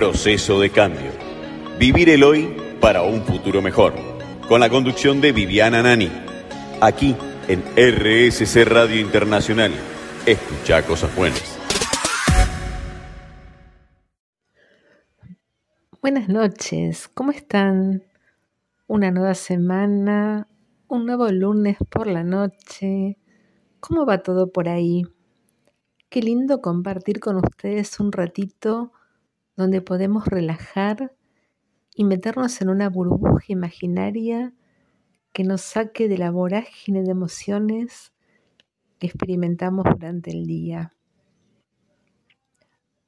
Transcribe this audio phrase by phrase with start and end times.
[0.00, 1.10] Proceso de cambio.
[1.78, 3.92] Vivir el hoy para un futuro mejor.
[4.48, 6.10] Con la conducción de Viviana Nani.
[6.80, 7.14] Aquí
[7.48, 9.70] en RSC Radio Internacional.
[10.24, 11.58] Escucha cosas buenas.
[16.00, 18.02] Buenas noches, ¿cómo están?
[18.86, 20.48] Una nueva semana,
[20.88, 23.18] un nuevo lunes por la noche.
[23.80, 25.02] ¿Cómo va todo por ahí?
[26.08, 28.94] Qué lindo compartir con ustedes un ratito
[29.60, 31.14] donde podemos relajar
[31.94, 34.54] y meternos en una burbuja imaginaria
[35.34, 38.14] que nos saque de la vorágine de emociones
[38.98, 40.94] que experimentamos durante el día.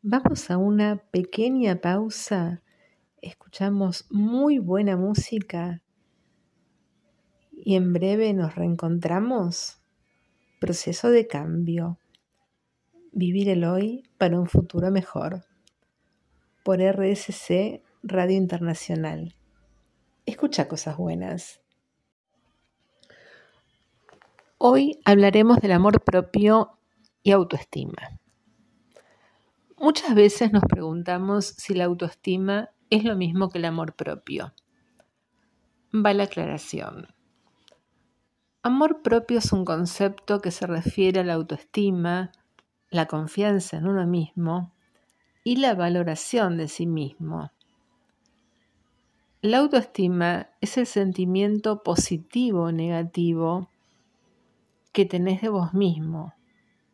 [0.03, 2.62] Vamos a una pequeña pausa,
[3.23, 5.81] escuchamos muy buena música
[7.51, 9.81] y en breve nos reencontramos.
[10.61, 11.98] Proceso de cambio.
[13.11, 15.47] Vivir el hoy para un futuro mejor
[16.62, 19.34] por RSC Radio Internacional.
[20.27, 21.61] Escucha cosas buenas.
[24.59, 26.78] Hoy hablaremos del amor propio
[27.22, 28.20] y autoestima.
[29.77, 34.53] Muchas veces nos preguntamos si la autoestima es lo mismo que el amor propio.
[35.92, 37.09] Va la aclaración.
[38.62, 42.31] Amor propio es un concepto que se refiere a la autoestima,
[42.91, 44.72] la confianza en uno mismo
[45.45, 47.51] y la valoración de sí mismo.
[49.41, 53.69] La autoestima es el sentimiento positivo o negativo
[54.93, 56.34] que tenés de vos mismo,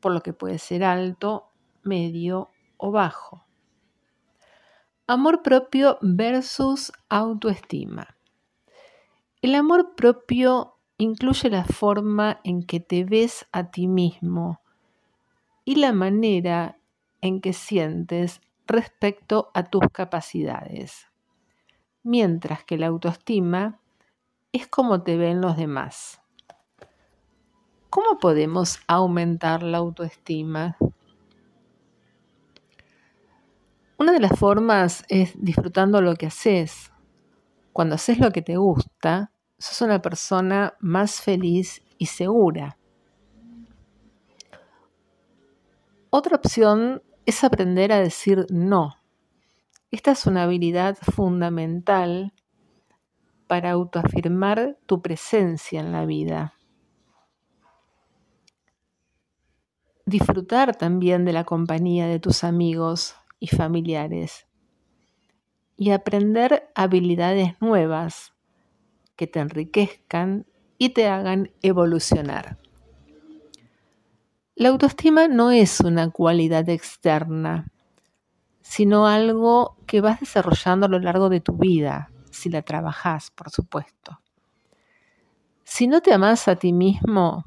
[0.01, 1.51] por lo que puede ser alto,
[1.83, 3.45] medio o bajo.
[5.07, 8.17] Amor propio versus autoestima.
[9.43, 14.61] El amor propio incluye la forma en que te ves a ti mismo
[15.65, 16.78] y la manera
[17.21, 21.07] en que sientes respecto a tus capacidades,
[22.03, 23.81] mientras que la autoestima
[24.53, 26.21] es como te ven los demás.
[27.91, 30.77] ¿Cómo podemos aumentar la autoestima?
[33.97, 36.93] Una de las formas es disfrutando lo que haces.
[37.73, 42.78] Cuando haces lo que te gusta, sos una persona más feliz y segura.
[46.11, 48.94] Otra opción es aprender a decir no.
[49.91, 52.33] Esta es una habilidad fundamental
[53.47, 56.55] para autoafirmar tu presencia en la vida.
[60.06, 64.47] Disfrutar también de la compañía de tus amigos y familiares.
[65.77, 68.33] Y aprender habilidades nuevas
[69.16, 70.47] que te enriquezcan
[70.78, 72.56] y te hagan evolucionar.
[74.59, 77.71] La autoestima no es una cualidad externa,
[78.61, 83.51] sino algo que vas desarrollando a lo largo de tu vida, si la trabajas, por
[83.51, 84.21] supuesto.
[85.63, 87.45] Si no te amas a ti mismo,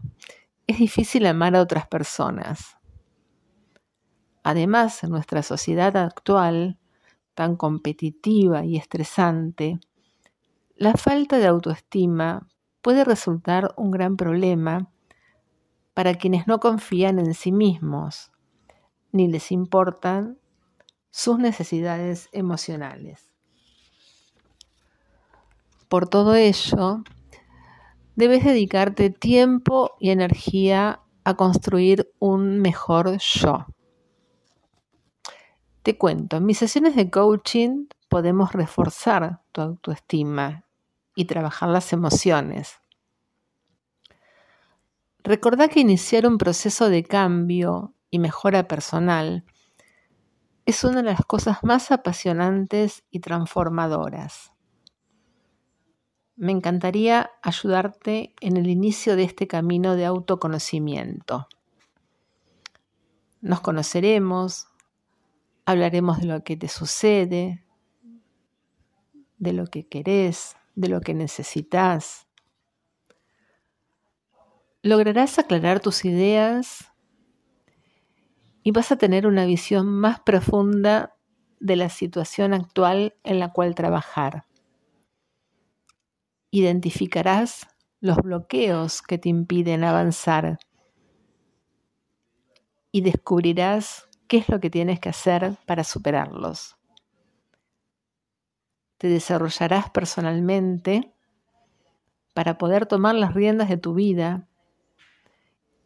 [0.68, 2.78] es difícil amar a otras personas.
[4.42, 6.80] Además, en nuestra sociedad actual,
[7.36, 9.82] tan competitiva y estresante,
[10.78, 12.48] la falta de autoestima
[12.82, 14.90] puede resultar un gran problema
[16.02, 18.32] para quienes no confían en sí mismos
[19.12, 20.40] ni les importan
[21.12, 23.32] sus necesidades emocionales.
[25.90, 27.04] Por todo ello,
[28.16, 33.68] debes dedicarte tiempo y energía a construir un mejor yo.
[35.84, 40.66] Te cuento, en mis sesiones de coaching podemos reforzar tu autoestima
[41.14, 42.81] y trabajar las emociones.
[45.24, 49.46] Recordá que iniciar un proceso de cambio y mejora personal
[50.66, 54.52] es una de las cosas más apasionantes y transformadoras.
[56.36, 61.48] Me encantaría ayudarte en el inicio de este camino de autoconocimiento.
[63.42, 64.68] Nos conoceremos,
[65.66, 67.64] hablaremos de lo que te sucede,
[69.38, 72.28] de lo que querés, de lo que necesitas
[74.84, 76.92] lograrás aclarar tus ideas
[78.64, 81.16] y vas a tener una visión más profunda
[81.60, 84.46] de la situación actual en la cual trabajar.
[86.50, 87.68] Identificarás
[88.00, 90.58] los bloqueos que te impiden avanzar
[92.92, 96.78] y descubrirás qué es lo que tienes que hacer para superarlos.
[98.98, 101.14] Te desarrollarás personalmente
[102.34, 104.48] para poder tomar las riendas de tu vida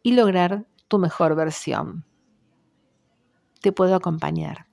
[0.06, 2.04] y lograr tu mejor versión.
[3.60, 4.66] Te puedo acompañar.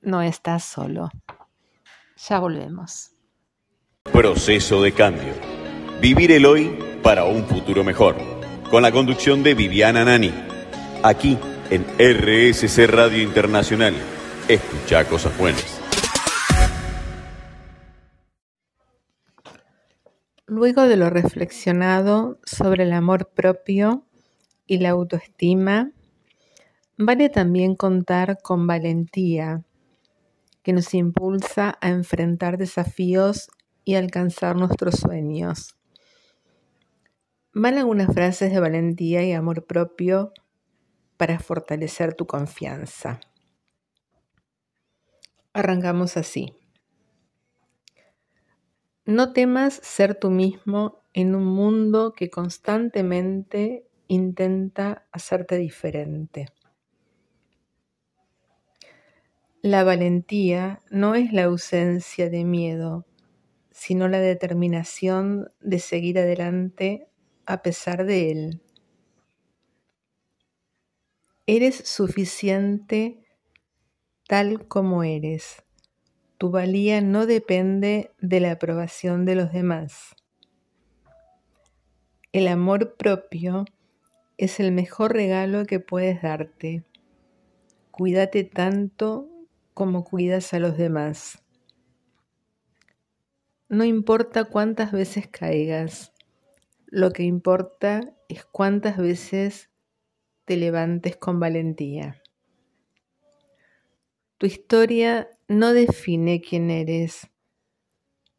[0.00, 1.10] No estás solo.
[2.26, 3.10] Ya volvemos.
[4.04, 5.34] Proceso de cambio.
[6.00, 8.16] Vivir el hoy para un futuro mejor.
[8.70, 10.32] Con la conducción de Viviana Nani.
[11.02, 11.36] Aquí
[11.68, 13.92] en RSC Radio Internacional.
[14.48, 15.82] Escucha cosas buenas.
[20.46, 24.07] Luego de lo reflexionado sobre el amor propio
[24.68, 25.90] y la autoestima,
[26.96, 29.64] vale también contar con valentía
[30.62, 33.48] que nos impulsa a enfrentar desafíos
[33.84, 35.74] y alcanzar nuestros sueños.
[37.54, 40.32] Van algunas frases de valentía y amor propio
[41.16, 43.18] para fortalecer tu confianza.
[45.54, 46.54] Arrancamos así.
[49.06, 56.46] No temas ser tú mismo en un mundo que constantemente intenta hacerte diferente.
[59.62, 63.06] La valentía no es la ausencia de miedo,
[63.70, 67.08] sino la determinación de seguir adelante
[67.46, 68.62] a pesar de él.
[71.46, 73.24] Eres suficiente
[74.28, 75.62] tal como eres.
[76.36, 80.14] Tu valía no depende de la aprobación de los demás.
[82.32, 83.64] El amor propio
[84.38, 86.84] es el mejor regalo que puedes darte.
[87.90, 89.28] Cuídate tanto
[89.74, 91.42] como cuidas a los demás.
[93.68, 96.14] No importa cuántas veces caigas,
[96.86, 99.70] lo que importa es cuántas veces
[100.44, 102.22] te levantes con valentía.
[104.38, 107.28] Tu historia no define quién eres.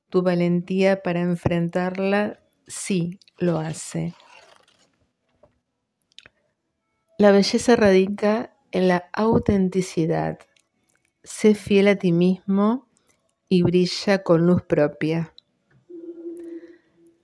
[0.09, 4.15] Tu valentía para enfrentarla sí lo hace.
[7.19, 10.39] La belleza radica en la autenticidad
[11.21, 12.87] sé fiel a ti mismo
[13.49, 15.33] y brilla con luz propia.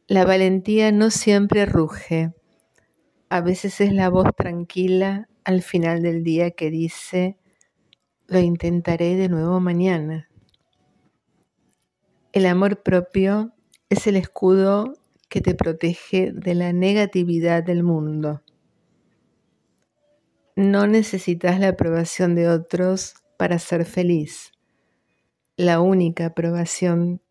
[0.07, 2.33] La valentía no siempre ruge,
[3.30, 7.38] a veces es la voz tranquila al final del día que dice,
[8.27, 10.27] lo intentaré de nuevo mañana.
[12.33, 13.53] El amor propio
[13.89, 14.91] es el escudo
[15.30, 18.41] que te protege de la negatividad del mundo.
[20.57, 24.53] No necesitas la aprobación de otros para ser feliz.
[25.57, 27.21] La única aprobación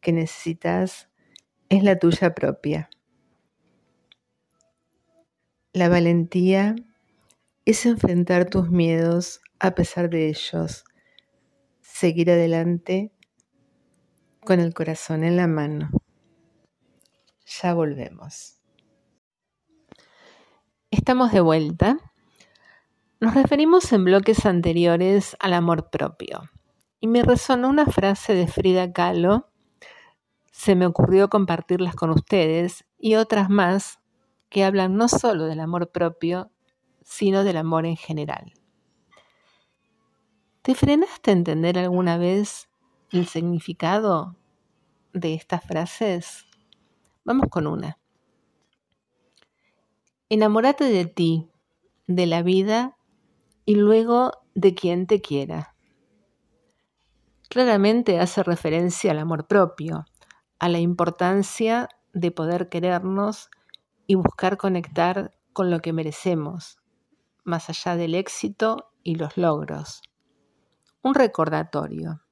[0.00, 1.08] que necesitas
[1.68, 2.90] es la tuya propia.
[5.72, 6.74] La valentía
[7.64, 10.84] es enfrentar tus miedos a pesar de ellos,
[11.82, 13.12] seguir adelante
[14.44, 15.88] con el corazón en la mano.
[17.62, 18.58] Ya volvemos.
[20.90, 22.11] Estamos de vuelta
[23.22, 26.50] nos referimos en bloques anteriores al amor propio
[26.98, 29.48] y me resonó una frase de Frida Kahlo,
[30.50, 34.00] se me ocurrió compartirlas con ustedes y otras más
[34.48, 36.50] que hablan no solo del amor propio,
[37.04, 38.54] sino del amor en general.
[40.62, 42.70] ¿Te frenaste a entender alguna vez
[43.12, 44.34] el significado
[45.12, 46.44] de estas frases?
[47.24, 48.00] Vamos con una.
[50.28, 51.48] Enamórate de ti,
[52.08, 52.96] de la vida
[53.64, 55.74] y luego de quien te quiera.
[57.48, 60.06] Claramente hace referencia al amor propio,
[60.58, 63.50] a la importancia de poder querernos
[64.06, 66.78] y buscar conectar con lo que merecemos,
[67.44, 70.02] más allá del éxito y los logros.
[71.02, 72.22] Un recordatorio.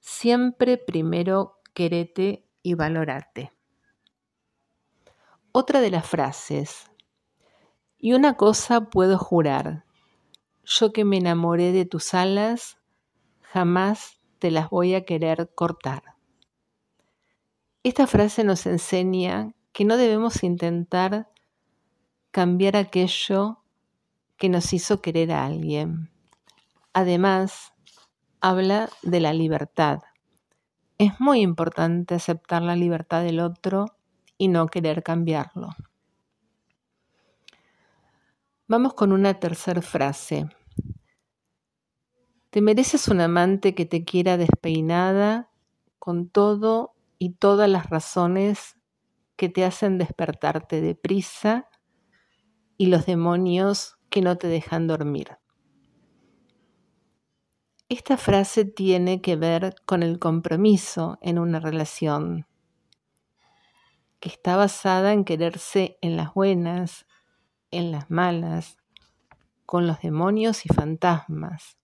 [0.00, 3.52] Siempre primero querete y valorate.
[5.52, 6.90] Otra de las frases.
[7.98, 9.85] Y una cosa puedo jurar,
[10.66, 12.78] yo que me enamoré de tus alas,
[13.40, 16.02] jamás te las voy a querer cortar.
[17.84, 21.30] Esta frase nos enseña que no debemos intentar
[22.32, 23.62] cambiar aquello
[24.36, 26.10] que nos hizo querer a alguien.
[26.92, 27.72] Además,
[28.40, 30.00] habla de la libertad.
[30.98, 33.86] Es muy importante aceptar la libertad del otro
[34.36, 35.68] y no querer cambiarlo.
[38.68, 40.48] Vamos con una tercera frase.
[42.50, 45.52] Te mereces un amante que te quiera despeinada
[46.00, 48.76] con todo y todas las razones
[49.36, 51.68] que te hacen despertarte deprisa
[52.76, 55.38] y los demonios que no te dejan dormir.
[57.88, 62.48] Esta frase tiene que ver con el compromiso en una relación,
[64.18, 67.05] que está basada en quererse en las buenas
[67.76, 68.78] en las malas,
[69.66, 71.76] con los demonios y fantasmas.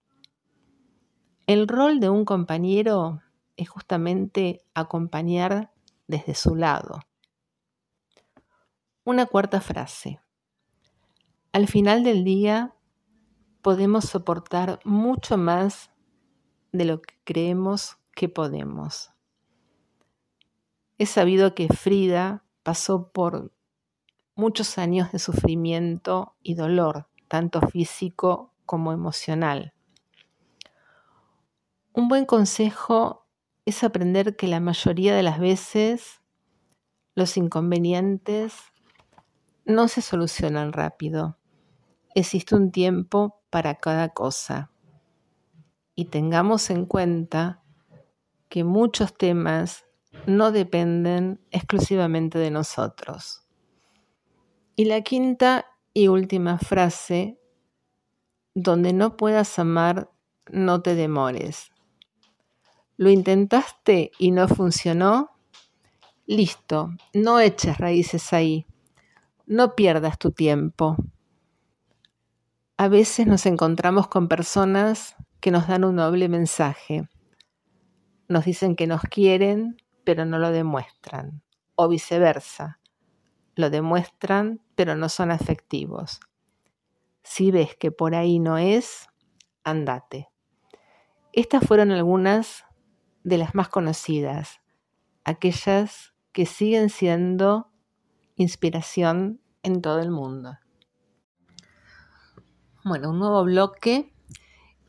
[1.47, 3.21] El rol de un compañero
[3.57, 5.73] es justamente acompañar
[6.07, 7.01] desde su lado.
[9.05, 10.21] Una cuarta frase.
[11.53, 12.75] Al final del día
[13.61, 15.91] podemos soportar mucho más
[16.73, 19.11] de lo que creemos que podemos.
[20.99, 23.53] He sabido que Frida pasó por
[24.35, 29.75] muchos años de sufrimiento y dolor, tanto físico como emocional.
[31.93, 33.27] Un buen consejo
[33.67, 36.21] es aprender que la mayoría de las veces
[37.15, 38.55] los inconvenientes
[39.65, 41.39] no se solucionan rápido.
[42.15, 44.71] Existe un tiempo para cada cosa.
[45.95, 47.63] Y tengamos en cuenta
[48.49, 49.85] que muchos temas
[50.27, 53.47] no dependen exclusivamente de nosotros.
[54.75, 57.39] Y la quinta y última frase,
[58.55, 60.11] donde no puedas amar,
[60.51, 61.71] no te demores.
[62.97, 65.31] ¿Lo intentaste y no funcionó?
[66.27, 68.67] Listo, no eches raíces ahí.
[69.47, 70.97] No pierdas tu tiempo.
[72.77, 77.09] A veces nos encontramos con personas que nos dan un noble mensaje.
[78.29, 81.43] Nos dicen que nos quieren, pero no lo demuestran.
[81.75, 82.79] O viceversa.
[83.55, 86.21] Lo demuestran, pero no son afectivos.
[87.23, 89.09] Si ves que por ahí no es,
[89.65, 90.29] andate.
[91.33, 92.65] Estas fueron algunas
[93.25, 94.61] de las más conocidas,
[95.25, 97.71] aquellas que siguen siendo
[98.37, 100.59] inspiración en todo el mundo.
[102.85, 104.13] Bueno, un nuevo bloque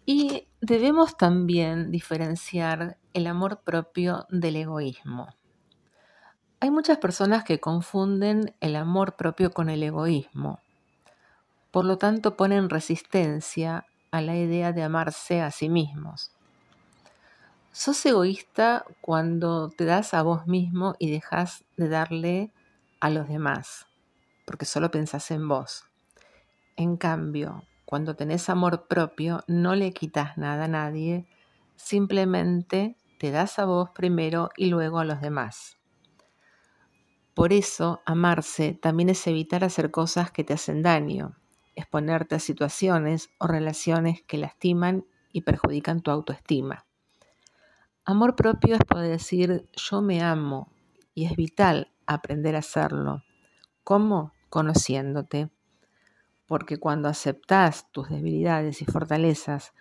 [0.05, 5.27] y debemos también diferenciar el amor propio del egoísmo.
[6.63, 10.61] Hay muchas personas que confunden el amor propio con el egoísmo.
[11.71, 16.31] Por lo tanto, ponen resistencia a la idea de amarse a sí mismos.
[17.73, 22.53] Sos egoísta cuando te das a vos mismo y dejas de darle
[23.01, 23.85] a los demás,
[24.45, 25.83] porque solo pensás en vos.
[26.77, 31.25] En cambio, cuando tenés amor propio, no le quitas nada a nadie,
[31.75, 35.77] simplemente te das a vos primero y luego a los demás.
[37.33, 41.35] Por eso, amarse también es evitar hacer cosas que te hacen daño,
[41.75, 46.85] exponerte a situaciones o relaciones que lastiman y perjudican tu autoestima.
[48.05, 50.71] Amor propio es poder decir yo me amo
[51.15, 53.23] y es vital aprender a hacerlo.
[53.83, 54.33] ¿Cómo?
[54.49, 55.49] Conociéndote.
[56.45, 59.73] Porque cuando aceptás tus debilidades y fortalezas,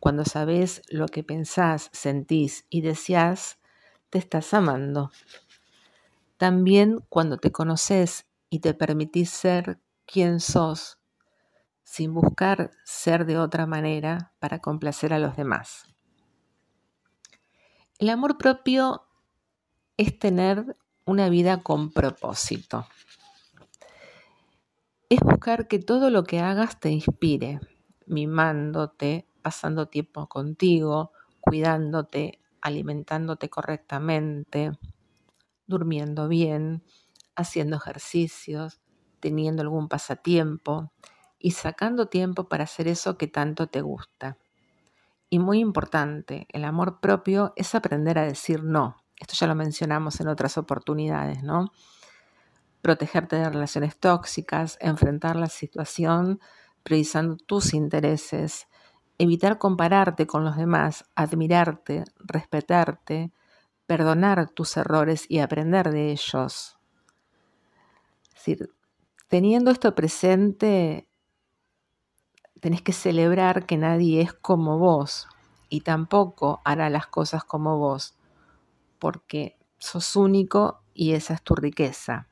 [0.00, 3.58] cuando sabes lo que pensás, sentís y deseás,
[4.10, 5.10] te estás amando.
[6.38, 10.98] También cuando te conoces y te permitís ser quien sos,
[11.82, 15.84] sin buscar ser de otra manera para complacer a los demás.
[17.98, 19.02] El amor propio
[19.96, 22.86] es tener una vida con propósito.
[25.10, 27.58] Es buscar que todo lo que hagas te inspire,
[28.06, 34.72] mimándote, pasando tiempo contigo, cuidándote, alimentándote correctamente,
[35.68, 36.82] durmiendo bien,
[37.36, 38.80] haciendo ejercicios,
[39.20, 40.92] teniendo algún pasatiempo
[41.38, 44.36] y sacando tiempo para hacer eso que tanto te gusta.
[45.30, 48.96] Y muy importante, el amor propio es aprender a decir no.
[49.20, 51.70] Esto ya lo mencionamos en otras oportunidades, ¿no?
[52.80, 56.40] Protegerte de relaciones tóxicas, enfrentar la situación
[56.82, 58.68] priorizando tus intereses,
[59.18, 63.32] evitar compararte con los demás, admirarte, respetarte,
[63.88, 66.78] perdonar tus errores y aprender de ellos.
[69.28, 71.08] Teniendo esto presente,
[72.60, 75.26] tenés que celebrar que nadie es como vos
[75.70, 78.14] y tampoco hará las cosas como vos,
[78.98, 82.28] porque sos único y esa es tu riqueza.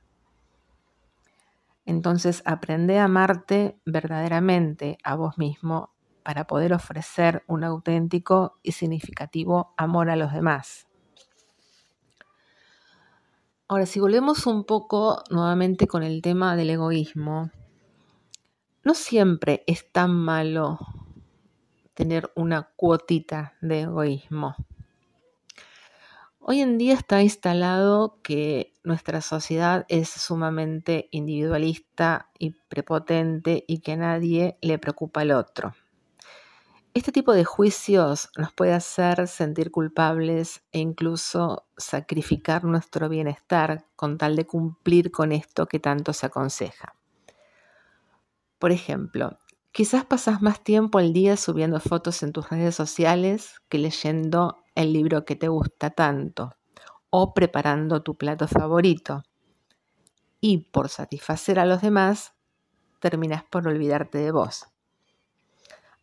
[1.87, 9.73] Entonces aprende a amarte verdaderamente a vos mismo para poder ofrecer un auténtico y significativo
[9.79, 10.86] amor a los demás.
[13.69, 17.51] Ahora, si volvemos un poco nuevamente con el tema del egoísmo,
[18.85, 20.79] no siempre es tan malo
[21.93, 24.55] tener una cuotita de egoísmo.
[26.39, 33.93] Hoy en día está instalado que nuestra sociedad es sumamente individualista y prepotente y que
[33.93, 35.75] a nadie le preocupa el otro.
[36.97, 44.17] Este tipo de juicios nos puede hacer sentir culpables e incluso sacrificar nuestro bienestar con
[44.17, 46.95] tal de cumplir con esto que tanto se aconseja.
[48.59, 49.39] Por ejemplo,
[49.73, 54.95] quizás pasas más tiempo al día subiendo fotos en tus redes sociales que leyendo el
[54.95, 56.57] libro que te gusta tanto
[57.11, 59.23] o preparando tu plato favorito.
[60.41, 62.33] Y por satisfacer a los demás,
[63.01, 64.69] terminas por olvidarte de vos.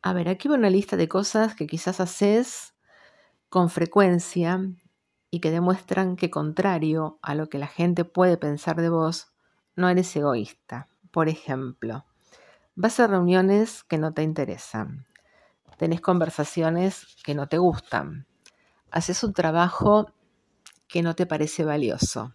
[0.06, 2.74] A ver, aquí va una lista de cosas que quizás haces
[3.48, 4.60] con frecuencia
[5.32, 9.34] y que demuestran que contrario a lo que la gente puede pensar de vos,
[9.78, 10.90] no eres egoísta.
[11.12, 12.06] Por ejemplo,
[12.76, 15.08] vas a reuniones que no te interesan,
[15.78, 18.28] tenés conversaciones que no te gustan,
[18.92, 20.12] haces un trabajo
[20.90, 22.34] que no te parece valioso,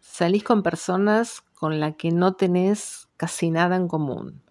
[0.00, 4.42] salís con personas con las que no tenés casi nada en común,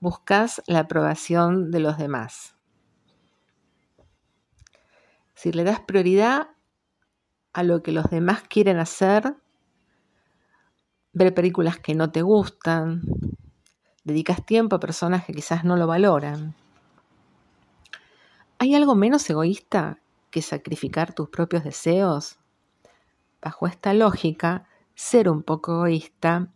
[0.00, 2.54] buscas la aprobación de los demás.
[5.34, 6.48] Si le das prioridad
[7.52, 9.36] a lo que los demás quieren hacer,
[11.12, 13.02] ver películas que no te gustan,
[14.04, 16.54] dedicas tiempo a personas que quizás no lo valoran.
[18.58, 19.98] ¿Hay algo menos egoísta
[20.30, 22.38] que sacrificar tus propios deseos?
[23.42, 26.48] Bajo esta lógica, ser un poco egoísta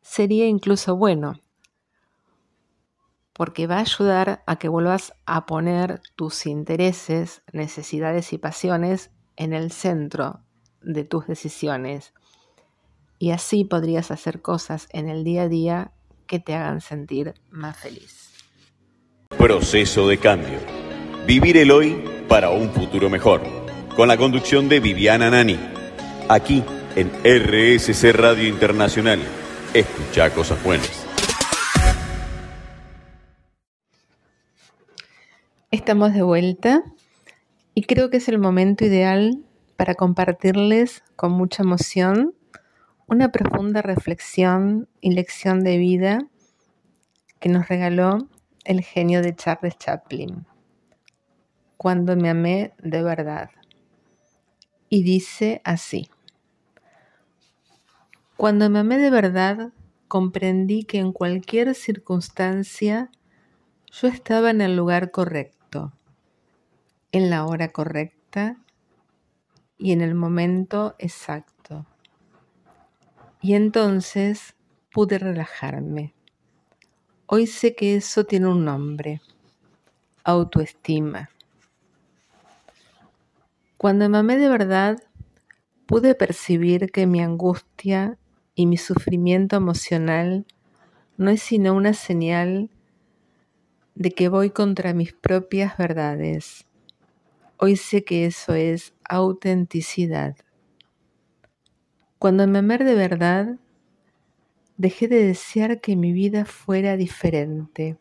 [0.00, 1.40] sería incluso bueno,
[3.36, 9.52] porque va a ayudar a que vuelvas a poner tus intereses, necesidades y pasiones en
[9.52, 10.40] el centro
[10.80, 12.14] de tus decisiones.
[13.18, 15.92] Y así podrías hacer cosas en el día a día
[16.26, 18.32] que te hagan sentir más feliz.
[19.36, 20.58] Proceso de cambio.
[21.26, 23.42] Vivir el hoy para un futuro mejor.
[23.94, 25.58] Con la conducción de Viviana Nani.
[26.28, 26.64] Aquí
[26.94, 29.20] en RSC Radio Internacional.
[29.74, 31.05] Escucha cosas buenas.
[35.72, 36.84] Estamos de vuelta
[37.74, 39.44] y creo que es el momento ideal
[39.76, 42.36] para compartirles con mucha emoción
[43.08, 46.18] una profunda reflexión y lección de vida
[47.40, 48.28] que nos regaló
[48.64, 50.46] el genio de Charles Chaplin,
[51.76, 53.50] cuando me amé de verdad.
[54.88, 56.08] Y dice así,
[58.36, 59.72] cuando me amé de verdad,
[60.06, 63.10] comprendí que en cualquier circunstancia
[63.90, 65.55] yo estaba en el lugar correcto
[67.12, 68.56] en la hora correcta
[69.78, 71.86] y en el momento exacto.
[73.40, 74.54] Y entonces
[74.92, 76.14] pude relajarme.
[77.26, 79.20] Hoy sé que eso tiene un nombre,
[80.24, 81.30] autoestima.
[83.76, 85.02] Cuando me amé de verdad,
[85.86, 88.18] pude percibir que mi angustia
[88.54, 90.46] y mi sufrimiento emocional
[91.18, 92.70] no es sino una señal
[93.94, 96.65] de que voy contra mis propias verdades
[97.58, 100.36] Hoy sé que eso es autenticidad.
[102.18, 103.56] Cuando me amé de verdad,
[104.76, 107.96] dejé de desear que mi vida fuera diferente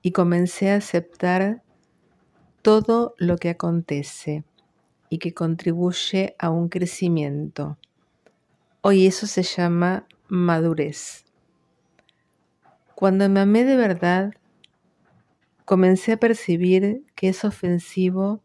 [0.00, 1.62] y comencé a aceptar
[2.62, 4.44] todo lo que acontece
[5.10, 7.76] y que contribuye a un crecimiento.
[8.80, 11.26] Hoy eso se llama madurez.
[12.94, 14.32] Cuando me amé de verdad,
[15.66, 18.40] comencé a percibir que es ofensivo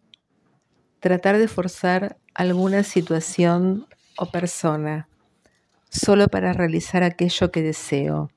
[1.00, 5.08] tratar de forzar alguna situación o persona
[5.90, 8.32] solo para realizar aquello que deseo,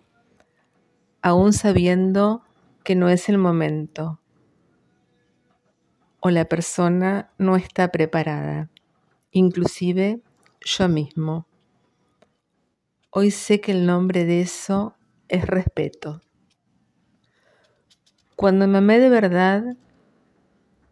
[1.23, 2.42] aún sabiendo
[2.85, 4.20] que no es el momento
[6.20, 8.70] o la persona no está preparada,
[9.31, 10.20] inclusive
[10.61, 11.47] yo mismo.
[13.11, 14.94] Hoy sé que el nombre de eso
[15.29, 16.23] es respeto.
[18.37, 19.77] Cuando me amé de verdad,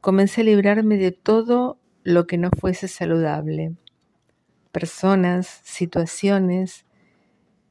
[0.00, 3.74] comencé a librarme de todo lo que no fuese saludable,
[4.70, 6.84] personas, situaciones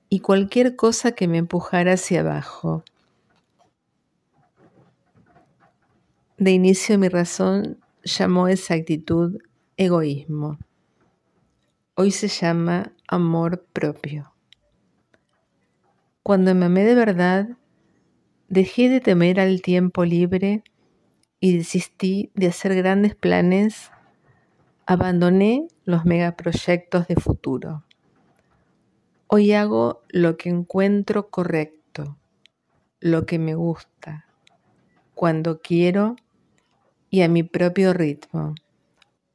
[0.10, 2.84] y cualquier cosa que me empujara hacia abajo.
[6.38, 9.42] De inicio mi razón llamó esa actitud
[9.78, 10.58] egoísmo.
[11.96, 14.34] Hoy se llama amor propio.
[16.24, 17.50] Cuando me amé de verdad,
[18.52, 20.62] Dejé de temer al tiempo libre
[21.40, 23.92] y desistí de hacer grandes planes.
[24.86, 27.86] Abandoné los megaproyectos de futuro.
[29.28, 32.18] Hoy hago lo que encuentro correcto,
[33.00, 34.26] lo que me gusta,
[35.16, 36.18] cuando quiero
[37.10, 38.56] y a mi propio ritmo.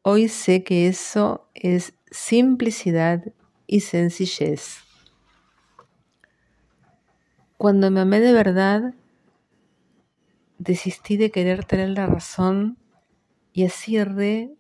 [0.02, 3.24] Hoy sé que eso es simplicidad
[3.66, 4.81] y sencillez.
[7.57, 8.92] Cuando me amé de verdad,
[10.58, 12.78] desistí de querer tener la razón
[13.52, 14.54] y así erré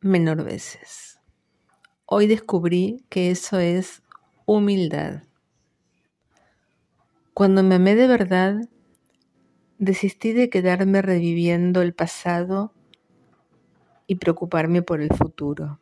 [0.00, 1.20] menor veces.
[2.06, 4.02] Hoy descubrí que eso es
[4.44, 5.22] humildad.
[7.34, 8.68] Cuando me amé de verdad,
[9.78, 12.74] desistí de quedarme reviviendo el pasado
[14.06, 15.80] y preocuparme por el futuro.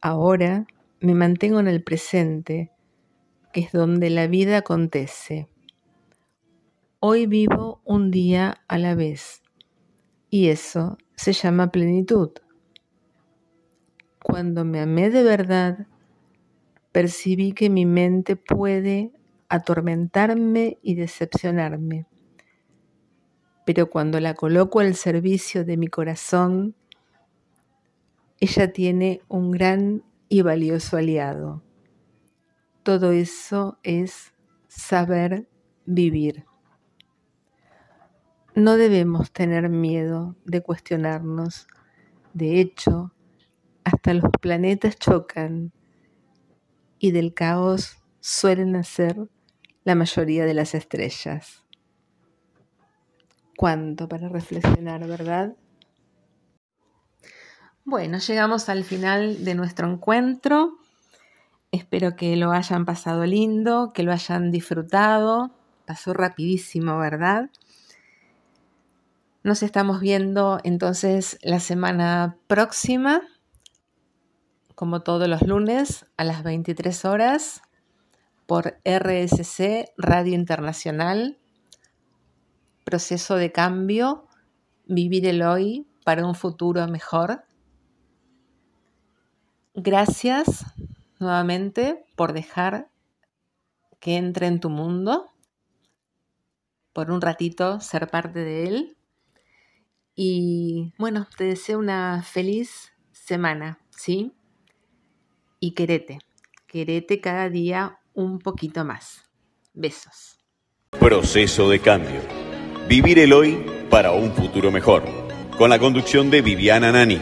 [0.00, 0.66] Ahora
[1.00, 2.72] me mantengo en el presente,
[3.52, 5.48] que es donde la vida acontece.
[7.04, 9.42] Hoy vivo un día a la vez
[10.30, 12.30] y eso se llama plenitud.
[14.22, 15.88] Cuando me amé de verdad,
[16.92, 19.10] percibí que mi mente puede
[19.48, 22.06] atormentarme y decepcionarme.
[23.66, 26.76] Pero cuando la coloco al servicio de mi corazón,
[28.38, 31.64] ella tiene un gran y valioso aliado.
[32.84, 34.32] Todo eso es
[34.68, 35.48] saber
[35.84, 36.44] vivir.
[38.54, 41.66] No debemos tener miedo de cuestionarnos.
[42.34, 43.14] De hecho,
[43.82, 45.72] hasta los planetas chocan
[46.98, 49.16] y del caos suelen nacer
[49.84, 51.64] la mayoría de las estrellas.
[53.56, 55.56] Cuánto para reflexionar, ¿verdad?
[57.84, 60.76] Bueno, llegamos al final de nuestro encuentro.
[61.70, 65.52] Espero que lo hayan pasado lindo, que lo hayan disfrutado.
[65.86, 67.50] Pasó rapidísimo, ¿verdad?
[69.44, 73.22] Nos estamos viendo entonces la semana próxima,
[74.76, 77.62] como todos los lunes, a las 23 horas,
[78.46, 81.38] por RSC Radio Internacional.
[82.84, 84.28] Proceso de cambio,
[84.86, 87.42] vivir el hoy para un futuro mejor.
[89.74, 90.66] Gracias
[91.18, 92.90] nuevamente por dejar
[93.98, 95.32] que entre en tu mundo,
[96.92, 98.96] por un ratito ser parte de él.
[100.14, 104.32] Y bueno, te deseo una feliz semana, ¿sí?
[105.60, 106.18] Y querete,
[106.66, 109.24] querete cada día un poquito más.
[109.74, 110.38] Besos.
[110.90, 112.20] Proceso de cambio.
[112.88, 115.04] Vivir el hoy para un futuro mejor.
[115.56, 117.20] Con la conducción de Viviana Nani.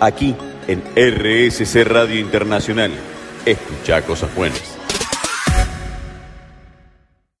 [0.00, 0.36] Aquí
[0.68, 2.92] en RSC Radio Internacional.
[3.44, 4.71] Escucha cosas buenas.